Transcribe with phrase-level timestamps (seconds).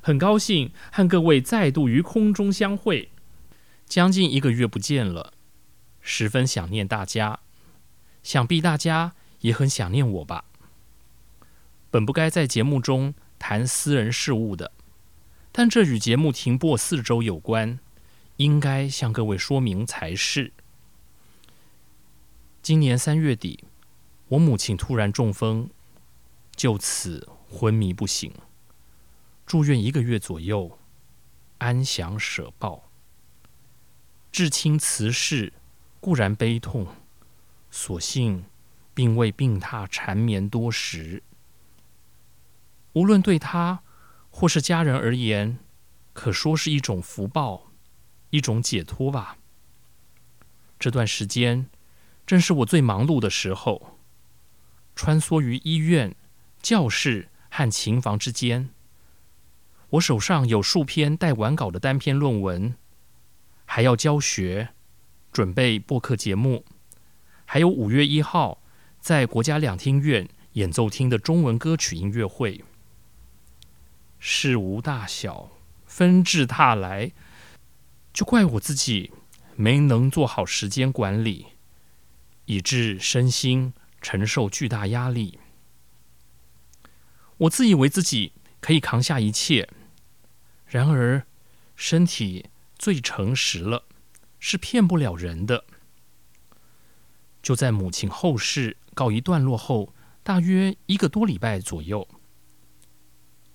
[0.00, 3.10] 很高兴和各位再度于空中相会，
[3.86, 5.32] 将近一个月不见了，
[6.00, 7.40] 十分想念大家，
[8.22, 10.44] 想必大家也很想念我吧。
[11.90, 14.72] 本不该在节目中谈私人事务的，
[15.50, 17.80] 但这与节目停播四周有关，
[18.36, 20.52] 应该向各位说明才是。
[22.62, 23.64] 今年三月底，
[24.28, 25.70] 我母亲突然中风，
[26.54, 28.32] 就此昏迷不醒。
[29.50, 30.78] 住院一个月左右，
[31.58, 32.88] 安详舍报。
[34.30, 35.52] 至亲辞世
[35.98, 36.86] 固然悲痛，
[37.68, 38.44] 所幸
[38.94, 41.24] 并未病榻缠绵多时。
[42.92, 43.82] 无论对他
[44.30, 45.58] 或是家人而言，
[46.12, 47.72] 可说是一种福报，
[48.30, 49.38] 一种解脱吧。
[50.78, 51.68] 这段时间
[52.24, 53.98] 正是我最忙碌的时候，
[54.94, 56.14] 穿梭于医院、
[56.62, 58.70] 教室和琴房之间。
[59.90, 62.76] 我手上有数篇待完稿的单篇论文，
[63.64, 64.68] 还要教学、
[65.32, 66.64] 准备播客节目，
[67.44, 68.62] 还有五月一号
[69.00, 72.62] 在国家两厅院演奏厅的中文歌曲音乐会。
[74.20, 75.50] 事无大小，
[75.86, 77.10] 纷至沓来，
[78.12, 79.10] 就怪我自己
[79.56, 81.46] 没能做好时间管理，
[82.44, 85.40] 以致身心承受巨大压力。
[87.38, 89.68] 我自以为自己可以扛下一切。
[90.70, 91.26] 然而，
[91.74, 92.48] 身体
[92.78, 93.82] 最诚实了，
[94.38, 95.64] 是骗不了人的。
[97.42, 99.92] 就在母亲后事告一段落后，
[100.22, 102.06] 大约一个多礼拜左右，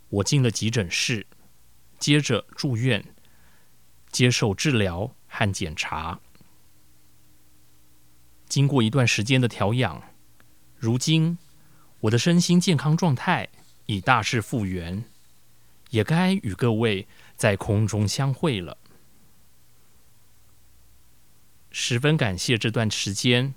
[0.10, 1.26] 我进了急诊室，
[1.98, 3.16] 接着住院，
[4.12, 6.20] 接受治疗和检查。
[8.50, 10.04] 经过一段时间的调养，
[10.76, 11.38] 如今
[12.02, 13.48] 我的身心健康状态
[13.86, 15.06] 已大致复原。
[15.96, 17.08] 也该与各位
[17.38, 18.78] 在空中相会了。
[21.72, 23.54] 十分感谢这段时间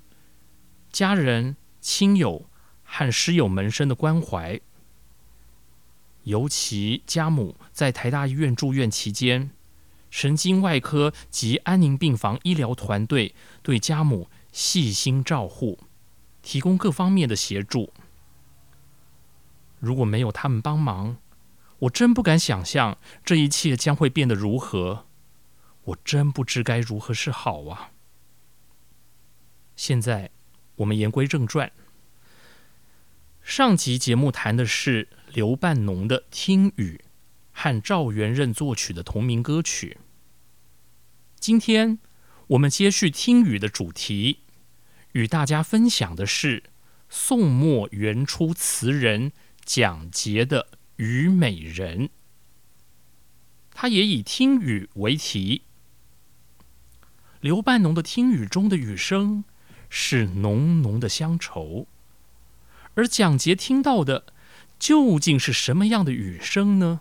[0.93, 2.49] 家人、亲友
[2.85, 4.61] 和师友门生的关怀，
[6.23, 9.50] 尤其家母在台大医院住院期间，
[10.08, 15.81] 神经外科及安宁病房医疗团队对家母细心照护，
[16.43, 17.93] 提供各方面的协助。
[19.81, 21.17] 如果没有他们帮忙，
[21.81, 25.07] 我真不敢想象这一切将会变得如何，
[25.85, 27.93] 我真不知该如何是好啊！
[29.77, 30.31] 现在
[30.77, 31.71] 我们言归正传，
[33.43, 37.05] 上集节目谈的是刘半农的《听雨》
[37.53, 39.99] 和赵元任作曲的同名歌曲。
[41.39, 42.01] 今天
[42.49, 44.41] 我们接续《听雨》的主题，
[45.13, 46.65] 与大家分享的是
[47.09, 49.31] 宋末元初词人
[49.65, 52.06] 蒋捷的《虞美人》，
[53.73, 55.62] 他也以听雨为题。
[57.41, 59.45] 刘半农的听雨中的雨声
[59.89, 61.87] 是浓浓的乡愁，
[62.95, 64.27] 而蒋捷听到的
[64.77, 67.01] 究竟是什么样的雨声呢？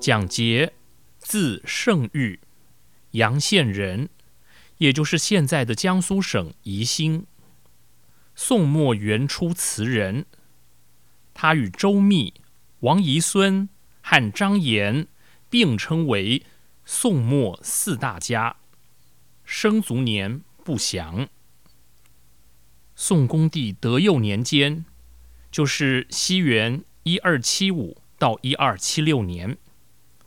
[0.00, 0.72] 蒋捷，
[1.18, 2.40] 字圣玉，
[3.10, 4.08] 阳县人，
[4.78, 7.26] 也就是现在的江苏省宜兴。
[8.34, 10.24] 宋末元初词人，
[11.34, 12.32] 他与周密、
[12.78, 13.68] 王遗孙
[14.00, 15.06] 和张炎
[15.50, 16.46] 并称为
[16.86, 18.56] 宋末四大家。
[19.44, 21.28] 生卒年不详。
[22.96, 24.86] 宋恭帝德佑年间，
[25.50, 29.58] 就是西元一二七五到一二七六年。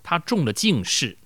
[0.03, 1.17] 他中了进士，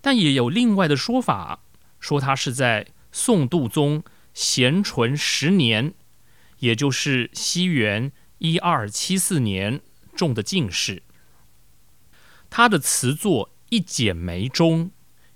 [0.00, 1.60] 但也有另外的说法，
[2.00, 4.02] 说他是在宋度宗
[4.34, 5.94] 咸淳十年，
[6.58, 9.82] 也就是西元一二七四年
[10.16, 11.02] 中的进士。
[12.48, 14.90] 他的词作《一剪梅》中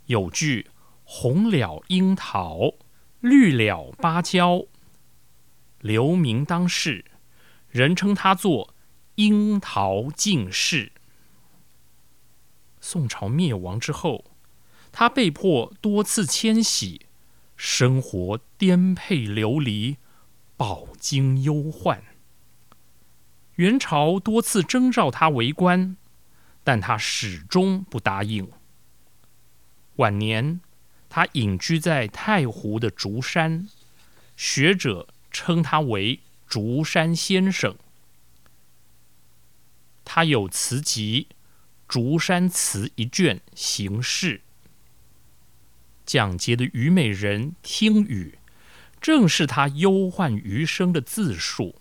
[0.06, 0.70] 有句
[1.04, 2.72] “红了樱桃，
[3.20, 4.66] 绿了芭蕉”，
[5.80, 7.04] 留名当世，
[7.68, 8.74] 人称他作
[9.16, 10.92] “樱桃进士”。
[12.88, 14.26] 宋朝灭亡之后，
[14.92, 17.06] 他被迫多次迁徙，
[17.56, 19.96] 生活颠沛流离，
[20.56, 22.04] 饱经忧患。
[23.56, 25.96] 元朝多次征召他为官，
[26.62, 28.48] 但他始终不答应。
[29.96, 30.60] 晚年，
[31.08, 33.68] 他隐居在太湖的竹山，
[34.36, 37.76] 学者称他为“竹山先生”。
[40.06, 41.26] 他有词集。
[41.88, 44.40] 《竹山词》一卷形式，
[46.04, 48.38] 蒋捷的《虞美人》听雨，
[49.00, 51.76] 正是他忧患余生的自述。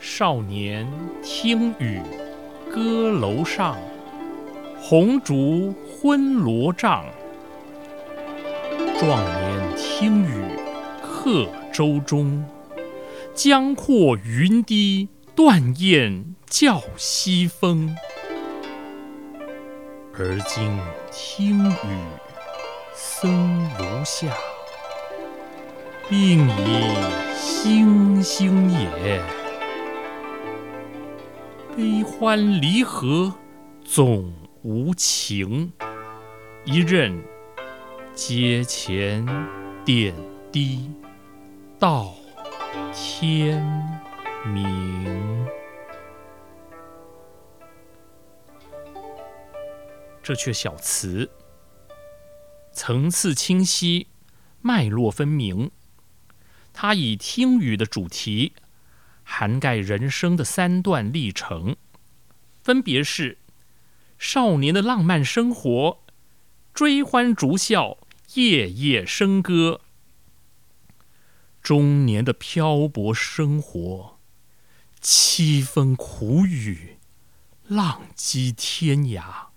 [0.00, 0.86] 少年
[1.22, 2.00] 听雨
[2.72, 3.78] 歌楼上，
[4.76, 7.06] 红烛昏罗帐。
[8.98, 10.44] 壮年听雨
[11.00, 12.44] 客舟中，
[13.32, 16.34] 江阔云低断雁。
[16.56, 17.96] 叫西风，
[20.16, 20.78] 而今
[21.10, 21.98] 听雨
[22.94, 24.32] 僧庐下，
[26.08, 26.94] 病已
[27.34, 29.20] 星星也。
[31.76, 33.34] 悲欢离合
[33.84, 35.72] 总无情，
[36.64, 37.20] 一任
[38.14, 39.26] 阶前
[39.84, 40.14] 点
[40.52, 40.88] 滴
[41.80, 42.14] 到
[42.92, 43.60] 天
[44.46, 45.44] 明。
[50.24, 51.30] 这阙小词，
[52.72, 54.06] 层次清晰，
[54.62, 55.70] 脉络分明。
[56.72, 58.54] 它以听雨的主题，
[59.22, 61.76] 涵盖人生的三段历程，
[62.62, 63.36] 分别是
[64.18, 66.02] 少年的浪漫生活，
[66.72, 67.98] 追欢逐笑，
[68.32, 69.82] 夜夜笙歌；
[71.60, 74.18] 中年的漂泊生活，
[75.02, 76.96] 凄风苦雨，
[77.66, 79.48] 浪迹天涯。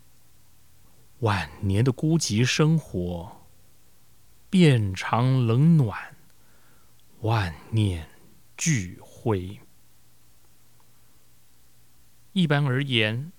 [1.21, 3.47] 晚年的孤寂生活，
[4.51, 6.15] 遍尝冷暖，
[7.21, 8.07] 万念
[8.55, 9.59] 俱灰。
[12.33, 13.31] 一般而言，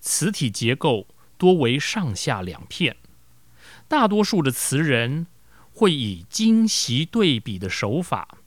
[0.00, 2.96] 词体结构多为上下两片，
[3.86, 5.26] 大多数的词人
[5.74, 8.38] 会以惊习对比的手法，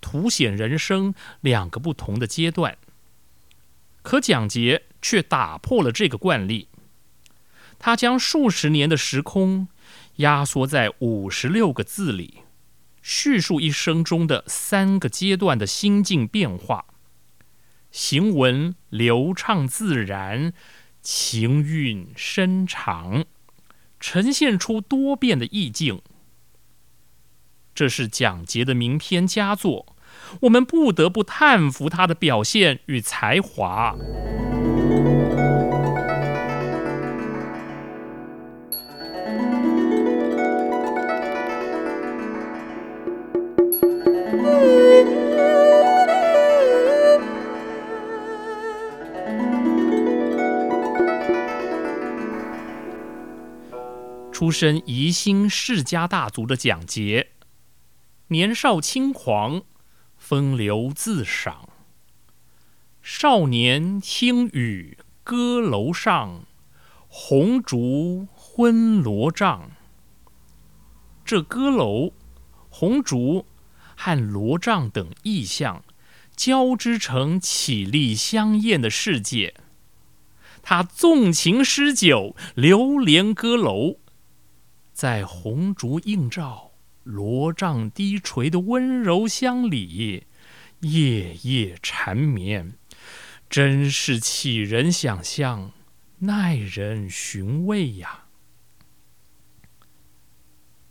[0.00, 2.78] 凸显人生两个不同的阶段。
[4.00, 6.68] 可蒋捷却打破了这个惯例。
[7.78, 9.68] 他将数十年的时空
[10.16, 12.42] 压缩在五十六个字里，
[13.02, 16.86] 叙述一生中的三个阶段的心境变化，
[17.90, 20.52] 行文流畅自然，
[21.02, 23.24] 情韵深长，
[24.00, 26.00] 呈现出多变的意境。
[27.74, 29.94] 这是蒋捷的名篇佳作，
[30.40, 33.94] 我们不得不叹服他的表现与才华。
[54.36, 57.30] 出身宜兴世家大族的蒋捷，
[58.28, 59.62] 年少轻狂，
[60.18, 61.70] 风流自赏。
[63.00, 66.44] 少年听雨歌楼上，
[67.08, 69.70] 红烛昏罗帐。
[71.24, 72.12] 这歌楼、
[72.68, 73.46] 红烛
[73.96, 75.82] 和罗帐等意象，
[76.36, 79.54] 交织成绮丽香艳的世界。
[80.62, 84.00] 他纵情诗酒，流连歌楼，
[84.96, 86.72] 在红烛映照、
[87.04, 90.24] 罗帐低垂的温柔乡里，
[90.80, 92.78] 夜夜缠绵。
[93.50, 95.72] 真是启人想象，
[96.20, 98.24] 耐人寻味呀！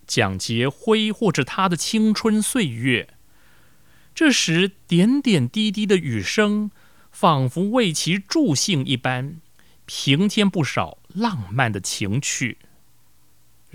[0.05, 3.15] 蒋捷挥霍着他的青春岁月，
[4.13, 6.69] 这时点点滴滴的雨声，
[7.09, 9.41] 仿佛为其助兴一般，
[9.87, 12.59] 平添不少浪漫的情趣。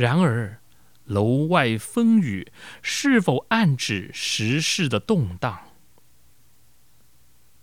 [0.00, 0.62] 然而，
[1.04, 5.58] 楼外风雨是否暗指时事的动荡？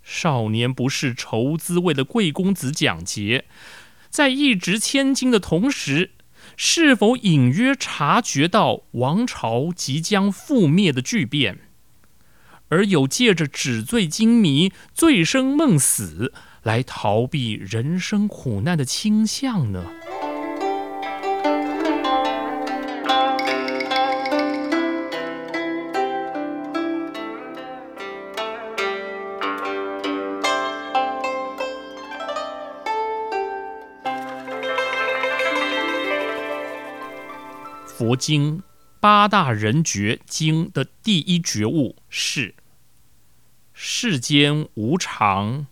[0.04, 3.46] 少年不是愁滋味的贵公子蒋捷，
[4.08, 6.12] 在一掷千金的同时，
[6.56, 11.58] 是否隐约察觉到王朝即将覆灭的巨变，
[12.68, 19.84] 而有借着纸醉金迷、醉生梦死来逃避人生苦难的倾向呢？
[38.18, 38.62] 经
[39.00, 42.54] 八大人觉经的第一觉悟是：
[43.72, 45.66] 世间无常，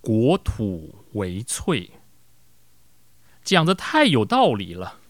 [0.00, 1.90] 国土为脆。
[3.44, 5.00] 讲的太有道理了。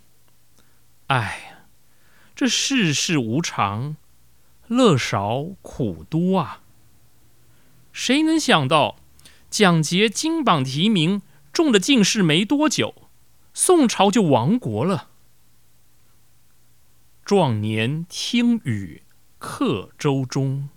[1.06, 1.66] 哎，
[2.34, 3.96] 这世事无常，
[4.66, 6.62] 乐少苦多啊！
[7.92, 8.96] 谁能想到，
[9.50, 11.22] 蒋捷金榜题名，
[11.52, 13.08] 中了进士没多久，
[13.52, 15.10] 宋朝就亡国了。
[17.24, 19.02] 壮年听雨
[19.38, 20.68] 客舟中，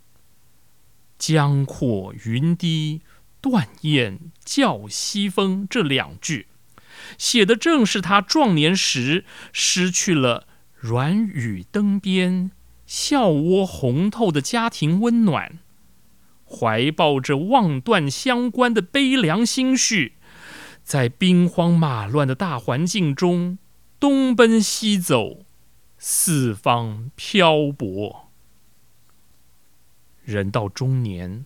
[1.18, 3.02] 江阔云低
[3.42, 5.68] 断雁叫西风。
[5.68, 6.48] 这两句
[7.18, 12.52] 写的正是他壮年时失去了软语灯边、
[12.86, 15.58] 笑窝红透的家庭温暖，
[16.46, 20.14] 怀抱着望断相关的悲凉心绪，
[20.84, 23.58] 在兵荒马乱的大环境中
[24.00, 25.45] 东奔西走。
[25.98, 28.30] 四方漂泊，
[30.24, 31.46] 人到中年，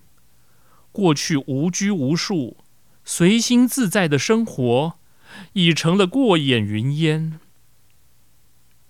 [0.91, 2.57] 过去无拘无束、
[3.03, 4.99] 随心自在的生活，
[5.53, 7.39] 已成了过眼云烟。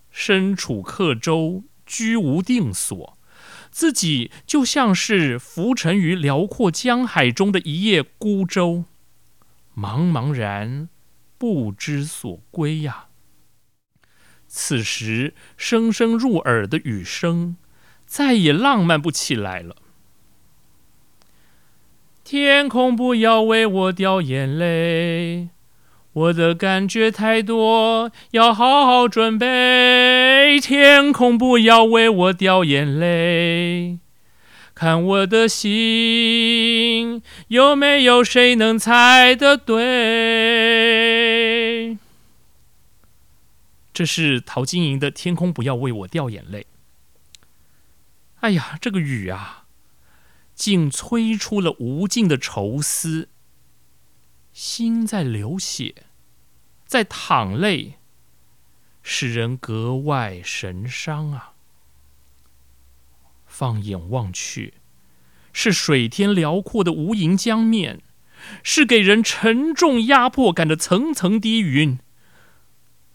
[0.09, 3.17] 身处客舟，居无定所，
[3.69, 8.85] 自己就像是浮沉于辽阔江海中的一叶孤舟，
[9.75, 10.89] 茫茫然
[11.37, 13.08] 不知所归呀。
[14.51, 17.55] 此时，声声入耳的雨声，
[18.07, 19.75] 再也浪漫不起来了。
[22.23, 25.49] 天空不要为我掉眼泪，
[26.13, 30.59] 我的感觉太多，要好好准备。
[30.59, 33.99] 天空不要为我掉眼泪，
[34.73, 40.58] 看我的心，有没有谁能猜得对？
[43.99, 46.65] 这是陶晶莹的《天空不要为我掉眼泪》。
[48.39, 49.65] 哎呀，这个雨啊，
[50.55, 53.27] 竟催出了无尽的愁思。
[54.53, 56.05] 心在流血，
[56.85, 57.95] 在淌泪，
[59.03, 61.51] 使人格外神伤啊。
[63.45, 64.75] 放眼望去，
[65.51, 68.01] 是水天辽阔的无垠江面，
[68.63, 71.99] 是给人沉重压迫感的层层低云。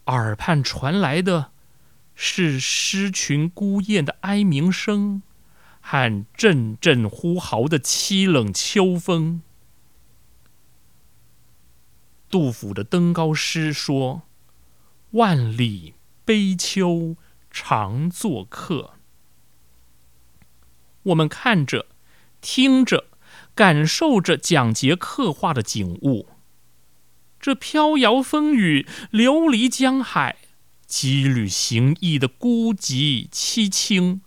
[0.05, 1.51] 耳畔传来的，
[2.13, 5.21] 是狮群孤雁的哀鸣声，
[5.81, 9.41] 和阵阵呼号的凄冷秋风。
[12.29, 14.23] 杜甫的登高诗说
[15.11, 15.93] ：“万里
[16.25, 17.15] 悲秋
[17.49, 18.93] 常作客。”
[21.03, 21.87] 我们看着、
[22.41, 23.05] 听着、
[23.53, 26.27] 感受着蒋捷刻画的景物。
[27.39, 30.37] 这飘摇风雨、流离江海、
[30.89, 34.21] 羁旅行役的孤寂凄清，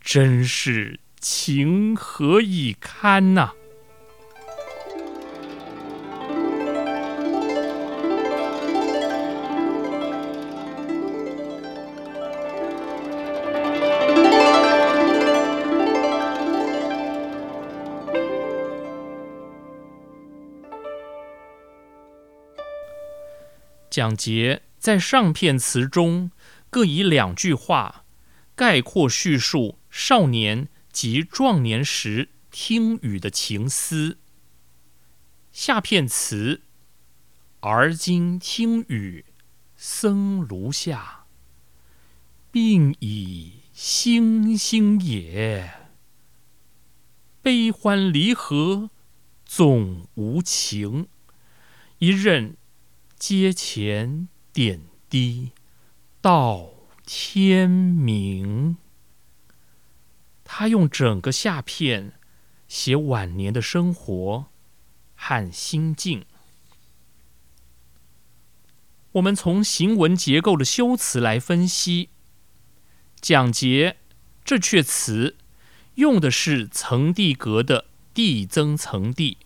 [0.00, 3.52] 真是情何以堪呐！
[23.96, 26.30] 蒋捷在上片词中
[26.68, 28.04] 各以两句话
[28.54, 34.18] 概括叙述少年及壮年时听雨的情思。
[35.50, 36.60] 下片词：
[37.60, 39.24] 而今听雨，
[39.78, 41.24] 僧庐下，
[42.50, 45.72] 并以星星也。
[47.40, 48.90] 悲欢离合，
[49.46, 51.08] 总无情。
[51.96, 52.58] 一任
[53.28, 55.50] 阶前点滴，
[56.20, 56.70] 到
[57.04, 58.76] 天明。
[60.44, 62.20] 他用整个下片
[62.68, 64.46] 写晚年的生活
[65.16, 66.24] 和心境。
[69.14, 72.10] 我们从行文结构的修辞来分析，
[73.20, 73.96] 蒋捷
[74.44, 75.36] 这阙词
[75.96, 79.38] 用的是层递格的递增层递。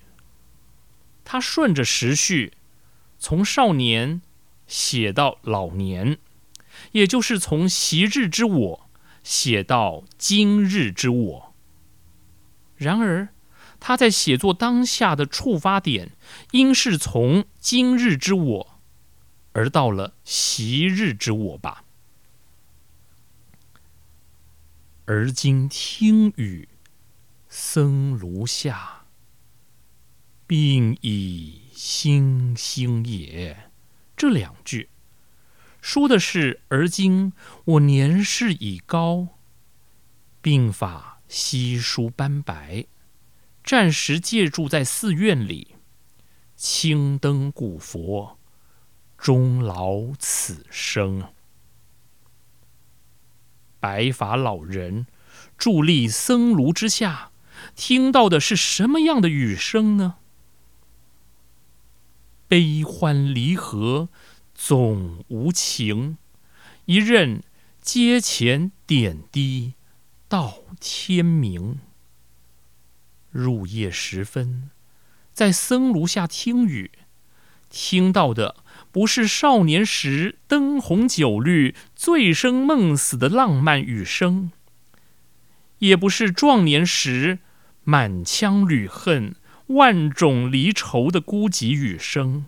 [1.25, 2.53] 他顺着时序，
[3.21, 4.23] 从少年
[4.67, 6.19] 写到老年，
[6.93, 8.91] 也就是从昔日之我
[9.23, 11.55] 写到今日之我。
[12.77, 13.29] 然而，
[13.79, 16.13] 他在写作当下的触发点，
[16.53, 18.81] 应是从今日之我，
[19.53, 21.85] 而到了昔日之我吧。
[25.05, 26.71] 而今听雨，
[27.51, 29.00] 僧庐下。
[30.51, 33.71] 病已星星也，
[34.17, 34.89] 这两句
[35.81, 37.33] 说的是而今
[37.65, 39.29] 我年事已高，
[40.43, 42.87] 鬓发稀疏斑白，
[43.63, 45.77] 暂时借住在寺院里，
[46.57, 48.37] 青灯古佛，
[49.17, 51.33] 终老此生。
[53.79, 55.07] 白发老人
[55.57, 57.31] 伫立僧庐之下，
[57.77, 60.17] 听到的是什么样的雨声呢？
[62.51, 64.09] 悲欢离合，
[64.57, 66.17] 总无情。
[66.87, 67.45] 一任
[67.81, 69.75] 阶前点滴，
[70.29, 71.79] 到天明。
[73.31, 74.71] 入夜时分，
[75.33, 76.91] 在僧庐下听雨，
[77.71, 78.57] 听到的
[78.91, 84.51] 不是少年时灯红酒绿、醉生梦死的浪漫雨声，
[85.79, 87.39] 也不是壮年时
[87.85, 89.37] 满腔旅恨。
[89.71, 92.47] 万种离愁的孤寂雨声。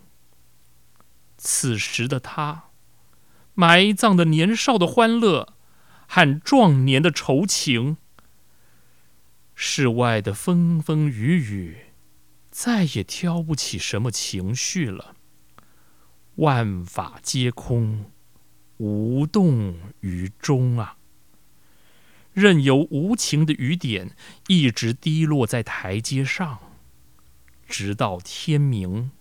[1.37, 2.65] 此时的他，
[3.53, 5.53] 埋葬的年少的欢乐
[6.07, 7.95] 和壮年的愁情。
[9.55, 11.77] 世外的风风雨雨，
[12.51, 15.15] 再也挑不起什么情绪了。
[16.35, 18.11] 万法皆空，
[18.77, 20.97] 无动于衷啊！
[22.33, 24.15] 任由无情的雨点
[24.47, 26.59] 一直滴落在台阶上。
[27.67, 29.11] 直到天明，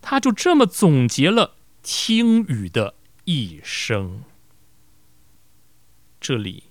[0.00, 2.94] 他就这么总结了听雨的
[3.24, 4.22] 一生。
[6.20, 6.64] 这里，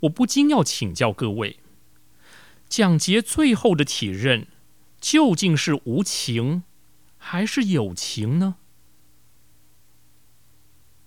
[0.00, 1.60] 我不禁要请教各位：
[2.68, 4.48] 蒋捷最后的体认，
[5.00, 6.64] 究竟是无情，
[7.16, 8.56] 还是有情呢？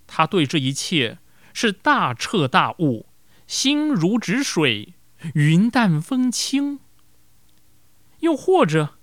[0.06, 1.18] 他对这一切
[1.54, 3.06] 是大彻大悟，
[3.46, 4.94] 心如止水，
[5.34, 6.80] 云淡风轻，
[8.20, 8.98] 又或者？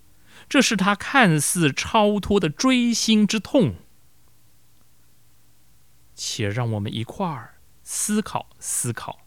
[0.50, 3.76] 这是他看似超脱的锥心之痛，
[6.16, 9.20] 且让我们一块儿思考思考。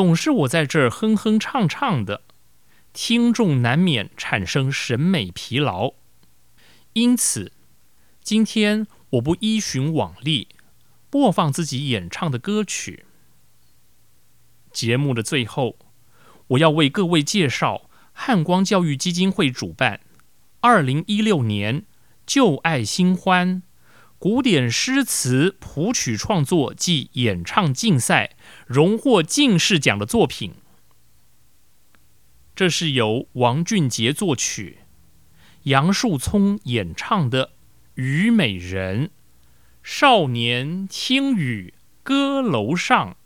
[0.00, 2.22] 总是我在这儿哼哼唱唱的，
[2.94, 5.92] 听众难免产生审美疲劳。
[6.94, 7.52] 因此，
[8.22, 10.48] 今天我不依循往例，
[11.10, 13.04] 播放自己演唱的歌曲。
[14.72, 15.76] 节目的最后，
[16.46, 20.00] 我要为各位介绍汉光教育基金会主办
[20.60, 21.84] 二零一六年
[22.24, 23.62] “旧爱新欢”。
[24.20, 30.56] 古典诗词谱曲创作暨演唱竞赛荣获进士奖的作品，
[32.54, 34.80] 这是由王俊杰作曲、
[35.62, 37.46] 杨树聪演唱的
[37.94, 39.06] 《虞美人》。
[39.82, 43.16] 少年听雨歌楼上，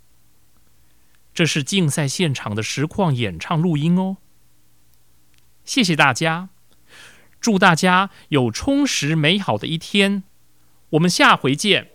[1.35, 4.19] 这是竞赛现场的实况演唱录音哦。
[5.65, 6.51] 谢谢大家，
[7.41, 10.23] 祝大家有充实美好的一天。
[10.95, 11.94] 我们下回见。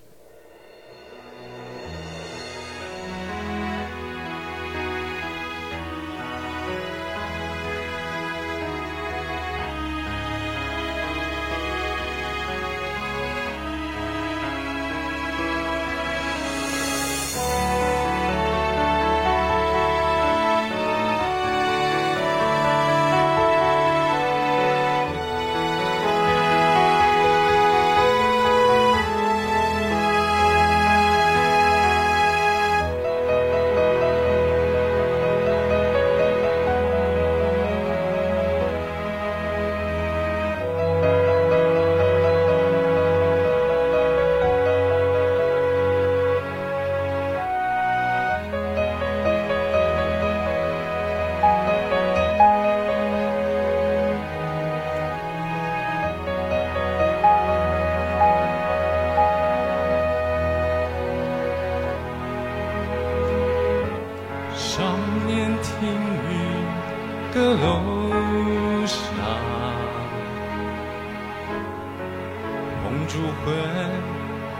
[72.89, 73.53] 红烛会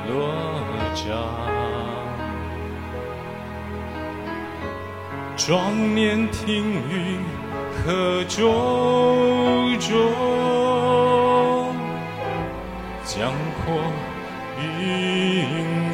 [0.07, 0.13] 落
[0.93, 1.01] 脚。
[5.35, 7.17] 壮年听雨
[7.73, 8.37] 何舟
[9.79, 9.89] 中，
[13.03, 13.33] 江
[13.65, 13.81] 阔
[14.61, 15.88] 云。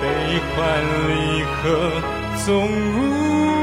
[0.00, 0.58] 悲欢
[1.08, 1.62] 离合
[2.44, 3.59] 总无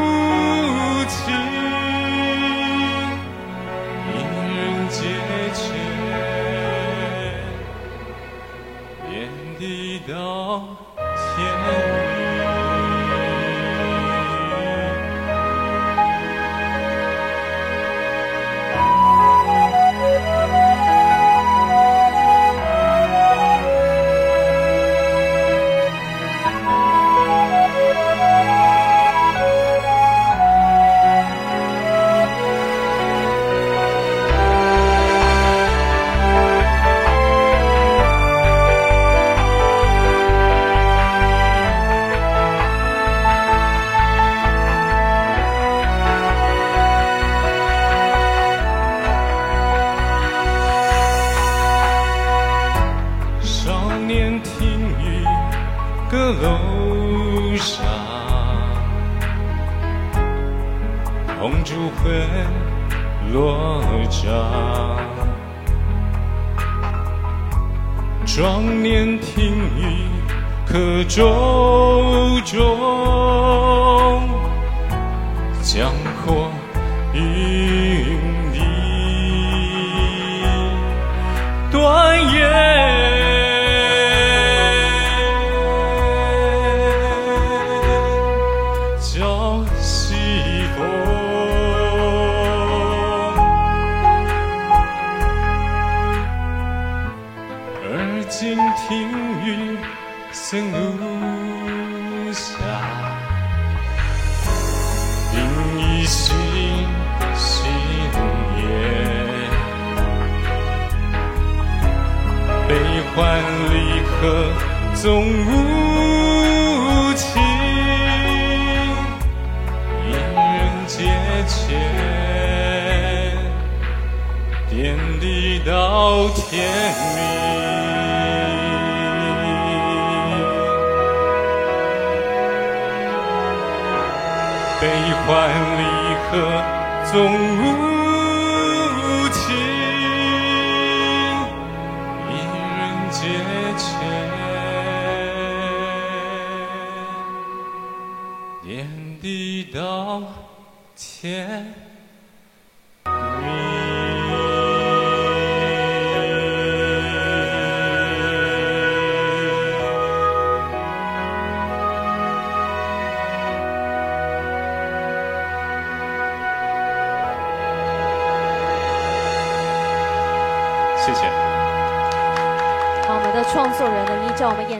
[134.80, 134.88] 悲
[135.26, 135.84] 欢离
[136.30, 136.63] 合
[137.12, 137.18] 总
[137.58, 137.97] 无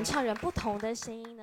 [0.07, 1.37] 唱人不同的声音。